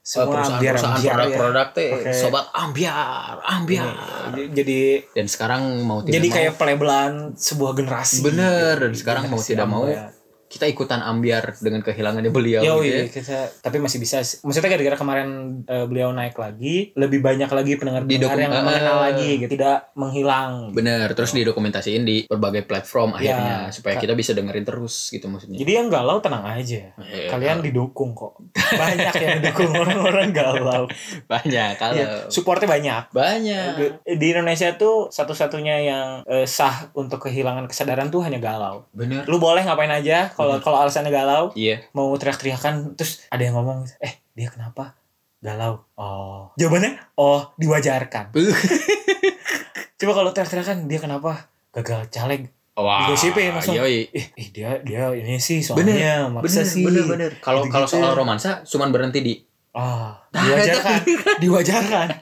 Semua 0.00 0.42
ambiar- 0.42 0.74
perusahaan-perusahaan 0.74 0.96
ambiar 0.96 1.06
ya. 1.06 1.14
produk-produk 1.14 1.68
teh 1.70 1.90
Pakai- 1.92 2.14
sobat 2.16 2.44
ambiar 2.52 3.34
ambiar 3.40 3.88
Ini, 4.30 4.42
Jadi 4.52 4.78
dan 5.12 5.26
sekarang 5.26 5.62
mau 5.80 5.98
tidak 6.00 6.14
jadi 6.16 6.26
mau 6.28 6.36
kayak 6.36 6.52
pelebelan 6.56 7.12
sebuah 7.34 7.72
generasi. 7.72 8.16
Bener, 8.20 8.74
dan 8.80 8.92
sekarang 8.92 9.22
mau 9.26 9.38
tidak 9.38 9.66
mau, 9.66 9.86
ambiar. 9.86 10.10
Kita 10.50 10.66
ikutan 10.66 10.98
ambiar 10.98 11.54
dengan 11.62 11.78
kehilangannya 11.78 12.34
beliau 12.34 12.58
Yo, 12.66 12.82
gitu 12.82 12.90
iya, 12.90 13.06
ya. 13.06 13.06
kita 13.06 13.38
tapi 13.62 13.78
masih 13.78 14.02
bisa. 14.02 14.18
Maksudnya 14.18 14.66
gara-gara 14.66 14.98
kemarin 14.98 15.62
eh, 15.62 15.86
beliau 15.86 16.10
naik 16.10 16.34
lagi, 16.34 16.90
lebih 16.98 17.22
banyak 17.22 17.46
lagi 17.46 17.78
pendengar-pendengar 17.78 18.34
Di 18.34 18.42
yang 18.42 18.54
eh, 18.58 18.64
mengenal 18.66 18.98
lagi, 18.98 19.30
gitu. 19.38 19.50
tidak 19.54 19.94
menghilang. 19.94 20.74
Bener, 20.74 21.06
terus 21.14 21.30
didokumentasiin 21.38 22.02
di 22.02 22.26
berbagai 22.26 22.66
platform 22.66 23.14
akhirnya 23.14 23.70
Ya, 23.70 23.70
supaya 23.70 23.94
kita 24.02 24.18
bisa 24.18 24.34
dengerin 24.34 24.66
terus 24.66 25.14
gitu 25.14 25.30
maksudnya. 25.30 25.54
Jadi 25.54 25.70
yang 25.70 25.86
galau 25.86 26.18
tenang 26.18 26.42
aja. 26.42 26.98
Eh, 26.98 27.30
Kalian 27.30 27.62
didukung 27.62 28.18
kok. 28.18 28.42
Banyak 28.72 29.14
yang 29.16 29.32
didukung 29.38 29.72
orang-orang 29.72 30.30
galau. 30.30 30.84
banyak 31.26 31.70
kalau 31.74 31.94
Iya, 31.94 32.26
supportnya 32.26 32.66
banyak. 32.66 33.02
banyak. 33.10 33.70
Di 34.06 34.26
Indonesia 34.28 34.74
tuh 34.74 35.08
satu-satunya 35.08 35.76
yang 35.82 36.06
eh, 36.24 36.44
sah 36.44 36.90
untuk 36.92 37.22
kehilangan 37.22 37.66
kesadaran 37.66 38.08
tuh 38.08 38.22
hanya 38.22 38.38
galau. 38.38 38.86
Bener. 38.90 39.24
Lu 39.24 39.36
boleh 39.36 39.60
ngapain 39.60 39.90
aja 39.90 40.30
kalau 40.30 40.58
kalau 40.58 40.78
alasannya 40.78 41.10
galau, 41.10 41.50
Iya. 41.52 41.82
mau 41.92 42.10
teriak-teriakan 42.12 42.94
terus 42.94 43.26
ada 43.28 43.40
yang 43.40 43.54
ngomong, 43.54 43.86
"Eh, 43.98 44.22
dia 44.32 44.48
kenapa?" 44.48 44.94
Galau. 45.40 45.88
Oh. 45.94 46.52
Jawabannya, 46.54 47.00
"Oh, 47.14 47.48
diwajarkan." 47.56 48.30
Coba 49.98 50.12
kalau 50.14 50.30
teriak-teriakan, 50.30 50.84
"Dia 50.84 50.98
kenapa?" 50.98 51.48
Gagal 51.70 52.08
caleg. 52.08 52.50
Wah. 52.80 52.98
Digosipin 53.04 53.52
langsung. 53.52 53.74
Yoi. 53.74 54.08
Eh, 54.10 54.26
dia 54.50 54.80
dia 54.80 55.10
ini 55.10 55.36
sih 55.36 55.60
soalnya 55.60 56.26
maksa 56.26 56.60
sih. 56.62 56.82
bener, 56.82 57.04
bener. 57.04 57.30
Kalau 57.38 57.64
kalau 57.64 57.84
Gitu-gitu. 57.84 58.00
soal 58.00 58.12
romansa 58.12 58.62
cuman 58.62 58.88
berhenti 58.88 59.20
di 59.20 59.34
Ah, 59.70 60.18
Nah, 60.28 60.42
diwajarkan. 60.42 60.98
diwajarkan. 61.38 62.08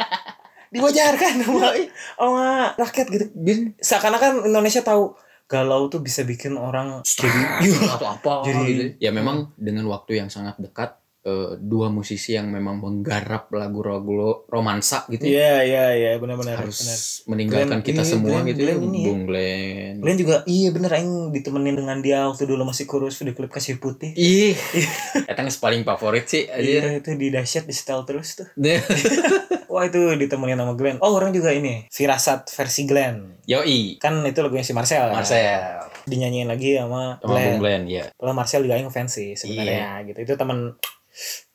Diwajarkan 0.68 1.32
sama, 1.40 1.72
sama 2.12 2.46
rakyat 2.76 3.06
gitu. 3.08 3.24
Seakan-akan 3.74 4.44
Indonesia 4.44 4.84
tahu 4.84 5.16
galau 5.46 5.88
tuh 5.88 5.98
bisa 5.98 6.22
bikin 6.22 6.54
orang 6.54 7.00
jadi 7.00 7.40
atau 7.88 8.04
apa 8.10 8.32
Jadi- 8.44 8.68
gitu. 8.68 8.84
Ya 9.00 9.08
memang 9.08 9.56
dengan 9.56 9.88
waktu 9.88 10.20
yang 10.20 10.28
sangat 10.28 10.60
dekat 10.60 10.92
dua 11.56 11.88
musisi 11.88 12.32
yang 12.32 12.48
memang 12.48 12.78
menggarap 12.78 13.48
lagu-lagu 13.50 14.08
romansa 14.46 15.04
gitu 15.06 15.24
Iya 15.24 15.62
iya 15.62 15.84
iya 15.92 16.10
benar-benar 16.16 16.58
harus 16.58 16.78
benar. 16.78 16.98
meninggalkan 17.28 17.68
Glenn- 17.74 17.86
kita 17.86 18.02
iya, 18.02 18.08
semua 18.08 18.30
Glenn- 18.36 18.48
gitu 18.48 18.60
Glenn 18.60 18.74
ya. 18.74 18.84
ini 18.84 18.98
ya. 18.98 19.04
Bung 19.04 19.22
Glenn. 19.24 19.94
Glenn 19.98 20.18
juga 20.18 20.36
iya 20.44 20.68
bener 20.68 20.90
aing 20.92 21.12
ditemenin 21.30 21.76
dengan 21.76 21.98
dia 21.98 22.24
waktu 22.24 22.44
dulu 22.44 22.62
masih 22.64 22.84
kurus 22.84 23.14
video 23.14 23.32
klip 23.32 23.48
kasih 23.48 23.76
putih. 23.76 24.12
Ih, 24.12 24.56
eta 25.22 25.40
geus 25.40 25.56
paling 25.56 25.82
favorit 25.82 26.24
sih 26.24 26.44
Iya 26.44 26.84
aja. 26.84 26.98
itu 26.98 27.10
di 27.14 27.28
dahsyat 27.28 27.64
di 27.64 27.72
setel 27.72 28.02
terus 28.02 28.34
tuh. 28.34 28.48
Wah 29.68 29.84
itu 29.84 30.00
ditemenin 30.14 30.56
sama 30.56 30.72
Glenn. 30.74 30.96
Oh 30.98 31.12
orang 31.12 31.30
juga 31.30 31.50
ini 31.50 31.84
Firasat 31.88 32.48
versi 32.48 32.82
Glenn. 32.84 33.36
Yoi, 33.44 33.96
Kan 33.96 34.20
itu 34.22 34.38
lagunya 34.38 34.60
si 34.60 34.72
Marcel. 34.72 35.08
Marcel 35.08 35.84
Dinyanyiin 36.04 36.48
lagi 36.48 36.72
sama, 36.74 37.16
sama 37.18 37.28
Glenn. 37.30 37.44
Bung 37.46 37.58
Glenn 37.60 37.82
ya. 37.84 38.04
Kalau 38.10 38.32
Marcel 38.32 38.62
juga 38.62 38.74
aing 38.74 38.88
fans 38.88 39.12
sih 39.12 39.32
sebenarnya 39.34 40.00
gitu. 40.04 40.18
Itu 40.22 40.34
teman 40.34 40.72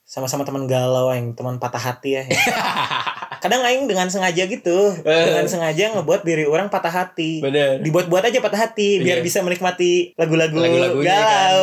sama-sama 0.03 0.45
teman 0.45 0.69
galau 0.69 1.09
aing, 1.09 1.33
teman 1.33 1.57
patah 1.57 1.81
hati 1.81 2.21
ya. 2.21 2.23
Kadang 3.43 3.59
aing 3.65 3.91
dengan 3.91 4.07
sengaja 4.07 4.47
gitu, 4.47 4.95
dengan 5.03 5.43
sengaja 5.51 5.91
ngebuat 5.97 6.23
diri 6.23 6.47
orang 6.47 6.71
patah 6.71 6.93
hati. 6.93 7.43
Bener. 7.43 7.83
Dibuat-buat 7.83 8.23
aja 8.23 8.39
patah 8.39 8.69
hati 8.69 9.03
biar 9.03 9.19
bisa 9.19 9.43
menikmati 9.43 10.15
lagu-lagu 10.15 10.55
Lagu-lagunya 10.55 11.11
galau. 11.11 11.62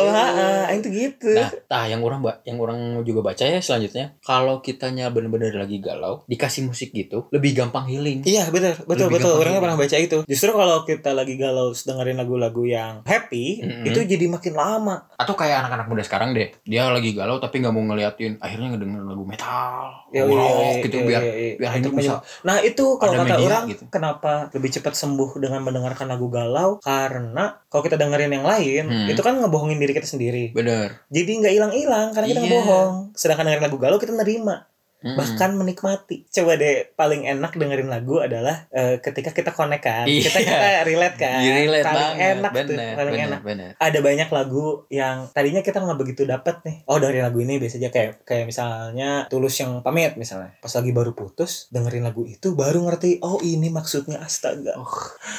Gitu. 1.01 1.33
Nah, 1.33 1.49
tah 1.65 1.85
yang 1.85 2.01
orang 2.01 2.21
yang 2.43 2.57
orang 2.57 2.77
juga 3.01 3.25
baca 3.25 3.41
ya 3.41 3.57
selanjutnya, 3.57 4.13
kalau 4.21 4.61
kitanya 4.61 5.09
bener-bener 5.09 5.49
lagi 5.51 5.77
galau, 5.77 6.21
dikasih 6.25 6.61
musik 6.63 6.93
gitu, 6.93 7.25
lebih 7.29 7.57
gampang 7.57 7.89
healing. 7.89 8.21
Iya 8.21 8.47
betul 8.47 8.77
betul 8.85 9.07
Lebih 9.09 9.17
betul 9.17 9.33
orangnya 9.35 9.61
pernah 9.61 9.77
baca 9.77 9.97
itu 9.97 10.17
justru 10.23 10.51
kalau 10.51 10.83
kita 10.83 11.11
lagi 11.11 11.33
galau 11.35 11.73
dengerin 11.73 12.17
lagu-lagu 12.17 12.63
yang 12.63 12.93
happy 13.01 13.65
Mm-mm. 13.65 13.87
itu 13.87 13.99
jadi 14.03 14.25
makin 14.27 14.53
lama 14.53 15.09
Atau 15.17 15.33
kayak 15.33 15.65
anak-anak 15.65 15.87
muda 15.87 16.03
sekarang 16.03 16.33
deh, 16.33 16.53
dia 16.63 16.89
lagi 16.89 17.13
galau 17.13 17.37
tapi 17.37 17.57
nggak 17.57 17.73
mau 17.73 17.81
ngeliatin, 17.83 18.37
akhirnya 18.37 18.73
ngedengerin 18.73 19.05
lagu 19.07 19.25
metal, 19.25 20.05
Ya, 20.11 20.27
rock 20.27 20.35
iya, 20.35 20.49
iya, 20.51 20.83
gitu 20.83 20.97
iya, 20.97 21.07
biar 21.07 21.21
iya, 21.23 21.33
iya. 21.33 21.53
biar 21.57 21.71
ini 21.77 21.89
bisa 21.93 22.13
nah 22.43 22.57
itu 22.59 22.85
kalau 22.99 23.13
kata 23.15 23.25
media 23.31 23.47
orang 23.47 23.63
gitu. 23.71 23.83
kenapa 23.87 24.51
lebih 24.51 24.69
cepat 24.71 24.93
sembuh 24.93 25.39
dengan 25.39 25.61
mendengarkan 25.63 26.05
lagu 26.05 26.27
galau 26.27 26.77
karena 26.83 27.63
kalau 27.71 27.81
kita 27.81 27.95
dengerin 27.95 28.33
yang 28.33 28.43
lain 28.45 28.83
Hmm. 28.91 29.07
itu 29.07 29.21
kan 29.21 29.39
ngebohongin 29.39 29.79
diri 29.79 29.93
kita 29.93 30.03
sendiri 30.05 30.51
bener. 30.51 30.90
Jadi 31.07 31.31
nggak 31.37 31.53
hilang-hilang 31.53 32.07
karena 32.11 32.27
kita 32.27 32.39
Iya. 32.39 32.47
ngebohong 32.47 32.93
sedangkan 33.13 33.45
dengerin 33.45 33.65
lagu 33.65 33.77
galau 33.77 33.97
kita 33.97 34.11
nerima 34.11 34.67
Mm-mm. 35.01 35.17
bahkan 35.17 35.57
menikmati 35.57 36.29
coba 36.29 36.53
deh 36.55 36.93
paling 36.93 37.25
enak 37.25 37.57
dengerin 37.57 37.89
lagu 37.89 38.21
adalah 38.21 38.69
eh, 38.69 39.01
ketika 39.01 39.33
kita 39.33 39.49
connect 39.49 39.81
kan 39.81 40.05
Iya. 40.05 40.29
kita 40.29 40.39
kita 40.39 40.57
relate 40.85 41.17
kan 41.17 41.41
Iya, 41.41 41.53
relate 41.57 41.81
paling 41.83 42.05
banget. 42.13 42.21
enak 42.31 42.51
tuh 42.51 42.61
bener, 42.69 42.93
paling 42.93 43.13
bener, 43.15 43.25
enak 43.25 43.41
bener. 43.41 43.69
ada 43.75 43.99
banyak 43.99 44.29
lagu 44.29 44.65
yang 44.89 45.25
tadinya 45.27 45.59
kita 45.59 45.81
nggak 45.81 45.97
begitu 45.97 46.21
dapat 46.23 46.61
nih. 46.61 46.85
Oh 46.85 46.97
dari 46.97 47.17
lagu 47.17 47.41
ini 47.41 47.57
biasa 47.57 47.75
aja 47.75 47.89
kayak 47.89 48.21
kayak 48.21 48.45
misalnya 48.45 49.25
tulus 49.25 49.57
yang 49.57 49.81
pamit 49.81 50.13
misalnya. 50.15 50.53
Pas 50.59 50.69
lagi 50.69 50.91
baru 50.91 51.11
putus 51.11 51.65
dengerin 51.67 52.05
lagu 52.05 52.21
itu 52.23 52.53
baru 52.53 52.85
ngerti. 52.85 53.17
Oh 53.19 53.41
ini 53.41 53.67
maksudnya 53.67 54.21
astaga. 54.21 54.77
Oh, 54.77 54.85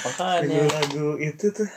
Makanya, 0.02 0.58
Lagu-lagu 0.58 1.22
itu 1.22 1.54
tuh. 1.54 1.70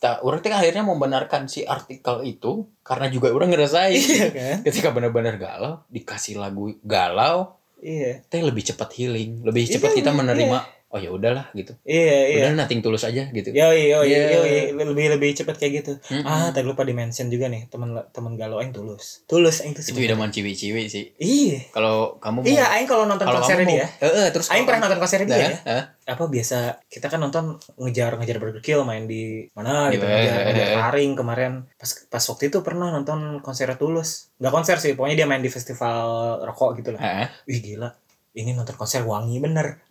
Tak, 0.00 0.24
orang 0.24 0.40
teh 0.40 0.48
akhirnya 0.48 0.80
membenarkan 0.80 1.44
si 1.44 1.60
artikel 1.62 2.24
itu 2.24 2.64
karena 2.80 3.12
juga 3.12 3.28
orang 3.36 3.52
ngerasain. 3.52 4.00
iya 4.00 4.28
kan? 4.32 4.56
Ketika 4.64 4.88
benar-benar 4.96 5.36
galau, 5.36 5.84
dikasih 5.92 6.40
lagu 6.40 6.72
galau, 6.80 7.60
Iya. 7.80 8.24
teh 8.28 8.40
lebih 8.44 8.60
cepat 8.64 8.92
healing, 8.96 9.40
lebih 9.44 9.64
Iya, 9.68 9.80
cepat 9.80 9.96
kita 9.96 10.10
iya. 10.12 10.79
Oh 10.90 10.98
ya 10.98 11.06
udahlah 11.08 11.46
gitu. 11.52 11.70
Iya 11.82 12.18
iya. 12.26 12.42
Udah 12.50 12.66
nating 12.66 12.82
tulus 12.82 13.06
aja 13.06 13.22
gitu. 13.26 13.48
Yoi, 13.48 13.94
Iya. 13.94 14.02
yoi, 14.34 14.74
lebih 14.74 15.06
lebih 15.14 15.30
cepat 15.32 15.54
kayak 15.54 15.72
gitu. 15.80 15.92
Mm-mm. 16.10 16.26
Ah, 16.26 16.50
tadi 16.50 16.66
lupa 16.66 16.82
di 16.82 16.90
mention 16.90 17.30
juga 17.30 17.46
nih 17.46 17.70
teman 17.70 17.94
teman 18.10 18.34
galau 18.34 18.58
aing 18.58 18.74
tulus. 18.74 19.22
Tulus 19.24 19.62
aing 19.62 19.70
tuh 19.70 19.80
itu 19.80 19.94
sebenarnya. 19.94 20.18
idaman 20.18 20.28
ciwi-ciwi 20.28 20.82
sih. 20.84 21.04
Iya. 21.16 21.70
Kalau 21.70 22.18
kamu 22.18 22.42
mau 22.42 22.50
Iya, 22.50 22.66
aing 22.74 22.84
kalau 22.84 23.06
nonton 23.06 23.22
konser 23.22 23.54
mau, 23.56 23.70
dia, 23.70 23.86
Eh, 23.98 24.10
eh, 24.10 24.28
terus 24.28 24.50
aing 24.50 24.66
pernah 24.66 24.82
nonton 24.84 24.98
konser 24.98 25.18
dia 25.20 25.30
Nah, 25.30 25.38
ya. 25.38 25.50
eh, 25.70 25.84
apa 26.10 26.24
biasa 26.26 26.58
kita 26.84 27.06
kan 27.06 27.20
nonton 27.20 27.44
ngejar-ngejar 27.78 28.36
Burger 28.36 28.58
Kill 28.60 28.82
main 28.82 29.06
di 29.06 29.46
mana 29.52 29.88
gitu 29.88 30.02
Iya, 30.02 30.10
ngejar, 30.10 30.34
iya, 30.34 30.44
ngejar 30.44 30.66
iya. 30.66 30.76
taring 30.82 31.12
kemarin 31.14 31.52
pas 31.72 31.90
pas 32.04 32.24
waktu 32.24 32.50
itu 32.50 32.58
pernah 32.60 32.90
nonton 32.90 33.38
konser 33.38 33.70
Tulus 33.72 34.34
nggak 34.36 34.50
konser 34.50 34.76
sih 34.76 34.92
pokoknya 34.92 35.14
dia 35.16 35.28
main 35.30 35.38
di 35.38 35.46
festival 35.48 36.02
rokok 36.42 36.70
gitu 36.76 36.90
lah 36.90 37.00
Heeh. 37.00 37.26
wih 37.46 37.60
gila 37.62 37.94
ini 38.32 38.50
nonton 38.52 38.72
konser 38.72 39.02
wangi 39.02 39.36
bener 39.36 39.82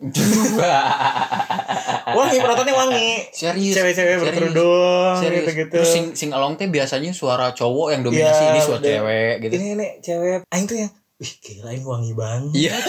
wangi 2.10 2.36
penontonnya 2.36 2.72
wangi 2.72 3.08
Serius. 3.30 3.74
cewek-cewek 3.74 4.16
berkerudung 4.18 5.16
Serius. 5.16 5.44
gitu-gitu 5.44 5.76
Terus 5.76 5.88
sing 5.88 6.04
sing 6.12 6.30
along 6.30 6.56
teh 6.56 6.66
biasanya 6.66 7.12
suara 7.12 7.52
cowok 7.52 7.88
yang 7.90 8.02
dominasi 8.02 8.42
Iya, 8.42 8.50
ini 8.50 8.60
suara 8.60 8.78
udah. 8.78 8.90
cewek 8.90 9.32
gitu. 9.40 9.52
ini 9.54 9.66
ini 9.74 9.86
cewek 10.00 10.38
aing 10.46 10.64
tuh 10.64 10.76
yang 10.78 10.90
wih 11.16 11.32
gila 11.38 11.70
ini 11.70 11.84
wangi 11.84 12.12
banget 12.12 12.52
Iya. 12.56 12.74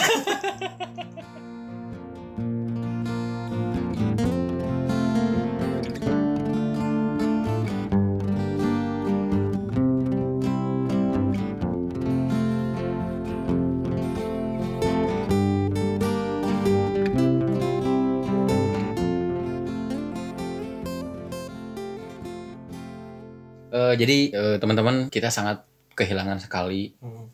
Eh, 23.91 23.97
jadi 23.99 24.17
eh, 24.31 24.55
teman-teman 24.57 25.11
kita 25.11 25.27
sangat 25.27 25.67
kehilangan 25.99 26.39
sekali 26.39 26.95
Hmm. 27.03 27.27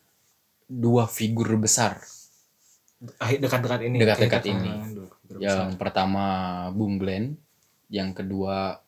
dua 0.66 1.06
figur 1.06 1.48
besar. 1.56 2.02
Dekat-dekat 3.22 3.80
ini 3.86 3.96
Dekat-dekat 4.02 4.42
ini. 4.50 4.70
Yang 5.38 5.78
besar. 5.78 5.78
pertama 5.78 6.24
Bung 6.74 6.98
Glenn, 6.98 7.38
yang 7.88 8.10
kedua 8.10 8.82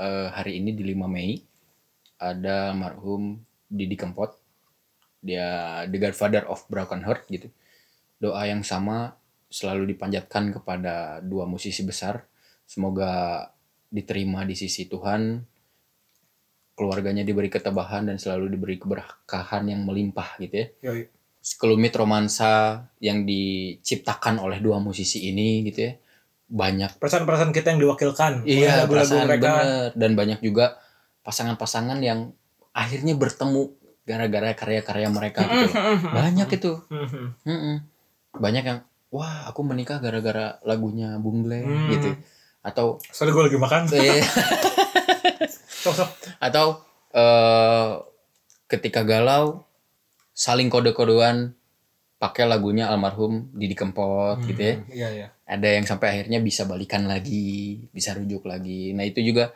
eh, 0.00 0.28
hari 0.32 0.64
ini 0.64 0.72
di 0.72 0.82
5 0.92 1.06
Mei 1.06 1.36
ada 2.16 2.72
marhum 2.72 3.36
Didi 3.68 3.94
Kempot. 4.00 4.32
Dia 5.20 5.84
the 5.86 5.98
godfather 6.00 6.48
of 6.48 6.64
broken 6.72 7.04
heart 7.04 7.28
gitu. 7.28 7.52
Doa 8.16 8.48
yang 8.48 8.64
sama 8.64 9.12
selalu 9.52 9.92
dipanjatkan 9.92 10.56
kepada 10.56 11.20
dua 11.20 11.44
musisi 11.44 11.84
besar. 11.84 12.24
Semoga 12.64 13.44
diterima 13.92 14.42
di 14.48 14.56
sisi 14.56 14.88
Tuhan. 14.88 15.44
Keluarganya 16.76 17.22
diberi 17.22 17.48
ketabahan 17.48 18.04
dan 18.04 18.16
selalu 18.16 18.52
diberi 18.52 18.76
keberkahan 18.76 19.64
yang 19.64 19.80
melimpah 19.82 20.36
gitu 20.36 20.54
ya 20.54 20.66
Yoi. 20.84 21.08
sekelumit 21.40 21.90
romansa 21.90 22.84
yang 22.98 23.24
diciptakan 23.24 24.36
oleh 24.36 24.58
dua 24.58 24.76
musisi 24.76 25.24
ini 25.24 25.64
gitu 25.64 25.80
ya 25.82 25.92
banyak 26.46 26.98
perasaan-perasaan 26.98 27.50
kita 27.50 27.72
yang 27.72 27.80
diwakilkan 27.80 28.42
oleh 28.42 28.60
iya 28.60 28.84
lagu-lagu 28.84 29.08
perasaan 29.08 29.24
mereka 29.24 29.50
bener 29.50 29.90
dan 29.94 30.10
banyak 30.12 30.40
juga 30.40 30.66
pasangan-pasangan 31.22 31.98
yang 31.98 32.30
akhirnya 32.70 33.14
bertemu 33.14 33.72
gara-gara 34.04 34.52
karya-karya 34.52 35.08
mereka 35.08 35.42
gitu 35.42 35.74
banyak 36.06 36.48
itu 36.52 36.72
Mhm. 36.86 37.24
Mm-mm. 37.42 37.76
banyak 38.36 38.62
yang 38.62 38.78
wah 39.08 39.48
aku 39.48 39.64
menikah 39.64 39.96
gara-gara 39.96 40.60
lagunya 40.62 41.16
Bung 41.16 41.40
Glenn 41.40 41.64
Hmm. 41.64 41.88
gitu 41.88 42.10
atau 42.60 42.98
Soalnya 43.06 43.32
gue 43.32 43.44
lagi 43.48 43.58
makan. 43.58 43.82
atau 46.38 46.80
eh, 47.12 47.90
ketika 48.66 49.02
galau 49.02 49.62
saling 50.32 50.68
kode-kodean 50.68 51.54
pakai 52.16 52.48
lagunya 52.48 52.88
almarhum 52.88 53.52
Didi 53.52 53.76
Kempot 53.76 54.40
gitu 54.44 54.56
ya 54.58 54.74
Hmm, 54.80 54.88
Iya, 54.88 55.08
iya. 55.12 55.26
ada 55.44 55.68
yang 55.68 55.84
sampai 55.84 56.16
akhirnya 56.16 56.40
bisa 56.40 56.64
balikan 56.64 57.04
lagi, 57.04 57.84
bisa 57.92 58.16
rujuk 58.16 58.48
lagi. 58.48 58.96
Nah 58.96 59.04
itu 59.04 59.20
juga 59.20 59.52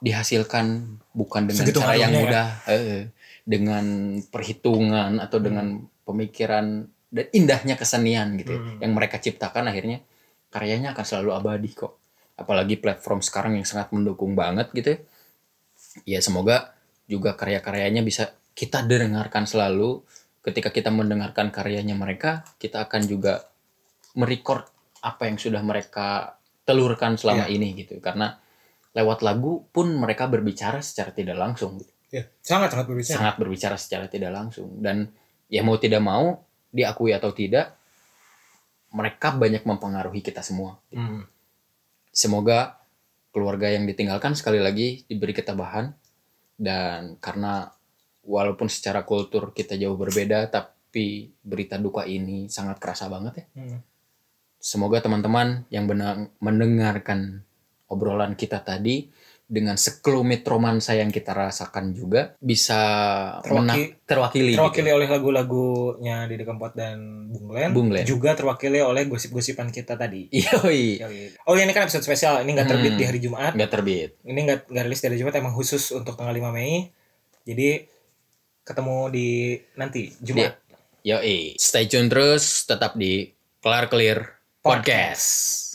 dihasilkan 0.00 0.96
bukan 1.12 1.44
dengan 1.44 1.64
Segitu 1.68 1.80
cara 1.84 1.92
yang 1.92 2.12
ya? 2.16 2.20
mudah, 2.24 2.46
eh, 2.72 3.12
dengan 3.44 3.84
perhitungan 4.32 5.20
atau 5.20 5.38
dengan 5.38 5.84
pemikiran 6.08 6.88
dan 7.12 7.26
indahnya 7.36 7.76
kesenian 7.76 8.40
gitu. 8.40 8.56
ya. 8.56 8.60
Hmm. 8.60 8.78
Yang 8.80 8.92
mereka 8.96 9.16
ciptakan 9.20 9.68
akhirnya 9.68 10.00
karyanya 10.48 10.96
akan 10.96 11.04
selalu 11.04 11.30
abadi 11.36 11.70
kok. 11.76 11.99
Apalagi 12.40 12.80
platform 12.80 13.20
sekarang 13.20 13.60
yang 13.60 13.68
sangat 13.68 13.92
mendukung 13.92 14.32
banget 14.32 14.72
gitu. 14.72 14.96
ya. 14.96 14.98
Ya 16.16 16.20
semoga 16.24 16.72
juga 17.04 17.36
karya-karyanya 17.36 18.00
bisa 18.00 18.32
kita 18.56 18.80
dengarkan 18.82 19.44
selalu. 19.44 20.00
Ketika 20.40 20.72
kita 20.72 20.88
mendengarkan 20.88 21.52
karyanya 21.52 21.92
mereka, 21.92 22.48
kita 22.56 22.88
akan 22.88 23.04
juga 23.04 23.44
merecord 24.16 24.64
apa 25.04 25.28
yang 25.28 25.36
sudah 25.36 25.60
mereka 25.60 26.40
telurkan 26.64 27.20
selama 27.20 27.44
Iya. 27.44 27.56
ini 27.60 27.68
gitu 27.76 28.00
karena 28.00 28.40
lewat 28.96 29.20
lagu 29.20 29.64
pun 29.68 29.92
mereka 29.96 30.26
berbicara 30.26 30.80
secara 30.80 31.12
tidak 31.12 31.36
langsung 31.36 31.76
gitu. 31.76 31.92
Iya, 32.10 32.24
sangat 32.42 32.74
sangat 32.74 32.86
berbicara. 32.90 33.16
sangat 33.20 33.34
berbicara 33.38 33.76
secara 33.78 34.04
tidak 34.10 34.32
langsung 34.34 34.82
dan 34.82 35.12
ya 35.46 35.62
mau 35.62 35.78
tidak 35.78 36.02
mau 36.02 36.42
diakui 36.72 37.14
atau 37.14 37.30
tidak 37.30 37.76
mereka 38.90 39.30
banyak 39.30 39.62
mempengaruhi 39.62 40.20
kita 40.20 40.42
semua. 40.42 40.78
Hmm. 40.90 41.22
Semoga 42.20 42.76
keluarga 43.32 43.72
yang 43.72 43.88
ditinggalkan 43.88 44.36
sekali 44.36 44.60
lagi 44.60 45.08
diberi 45.08 45.32
ketabahan 45.32 45.88
dan 46.60 47.16
karena 47.16 47.72
walaupun 48.20 48.68
secara 48.68 49.08
kultur 49.08 49.56
kita 49.56 49.80
jauh 49.80 49.96
berbeda 49.96 50.52
tapi 50.52 51.32
berita 51.40 51.80
duka 51.80 52.04
ini 52.04 52.52
sangat 52.52 52.76
kerasa 52.76 53.08
banget 53.08 53.40
ya. 53.40 53.46
Hmm. 53.56 53.80
Semoga 54.60 55.00
teman-teman 55.00 55.64
yang 55.72 55.88
benar 55.88 56.28
mendengarkan 56.44 57.40
obrolan 57.88 58.36
kita 58.36 58.60
tadi 58.60 59.08
dengan 59.50 59.74
sekelumit 59.74 60.40
romansa 60.42 60.94
yang 60.94 61.10
kita 61.10 61.34
rasakan 61.34 61.90
juga 61.90 62.38
bisa 62.38 62.78
Terwaki- 63.42 63.58
mena- 63.58 63.98
terwakili, 64.00 64.54
terwakili 64.54 64.86
gitu. 64.86 64.96
oleh 64.96 65.08
lagu-lagunya 65.10 66.16
Didi 66.24 66.44
Kempot 66.44 66.70
dan 66.72 67.26
Bung 67.26 67.50
Glenn, 67.50 67.70
Bung 67.70 67.90
Glenn. 67.90 68.06
juga 68.06 68.32
terwakili 68.32 68.78
oleh 68.78 69.04
gosip-gosipan 69.04 69.68
kita 69.68 69.94
tadi. 69.94 70.30
Yoi, 70.30 71.02
Oh 71.44 71.52
ini 71.52 71.70
kan 71.70 71.84
episode 71.84 72.00
spesial, 72.00 72.40
ini 72.40 72.54
nggak 72.54 72.68
terbit 72.68 72.92
Hmm. 72.92 73.00
di 73.00 73.04
hari 73.04 73.18
Jumat, 73.18 73.52
nggak 73.52 73.70
terbit. 73.70 74.10
ini 74.22 74.38
nggak 74.40 74.60
nggak 74.66 74.84
rilis 74.86 75.02
dari 75.02 75.16
Jumat 75.16 75.34
emang 75.34 75.52
khusus 75.52 75.90
untuk 75.90 76.14
tanggal 76.14 76.32
5 76.32 76.48
Mei. 76.48 76.86
Jadi 77.42 77.82
ketemu 78.62 78.98
di 79.08 79.28
nanti 79.74 80.14
Jumat 80.20 80.62
Yoi, 81.02 81.56
stay 81.56 81.84
tune 81.84 82.06
terus 82.06 82.62
tetap 82.62 82.94
di 82.94 83.26
Kelar 83.58 83.88
Clear 83.88 84.20
Podcast. 84.60 85.69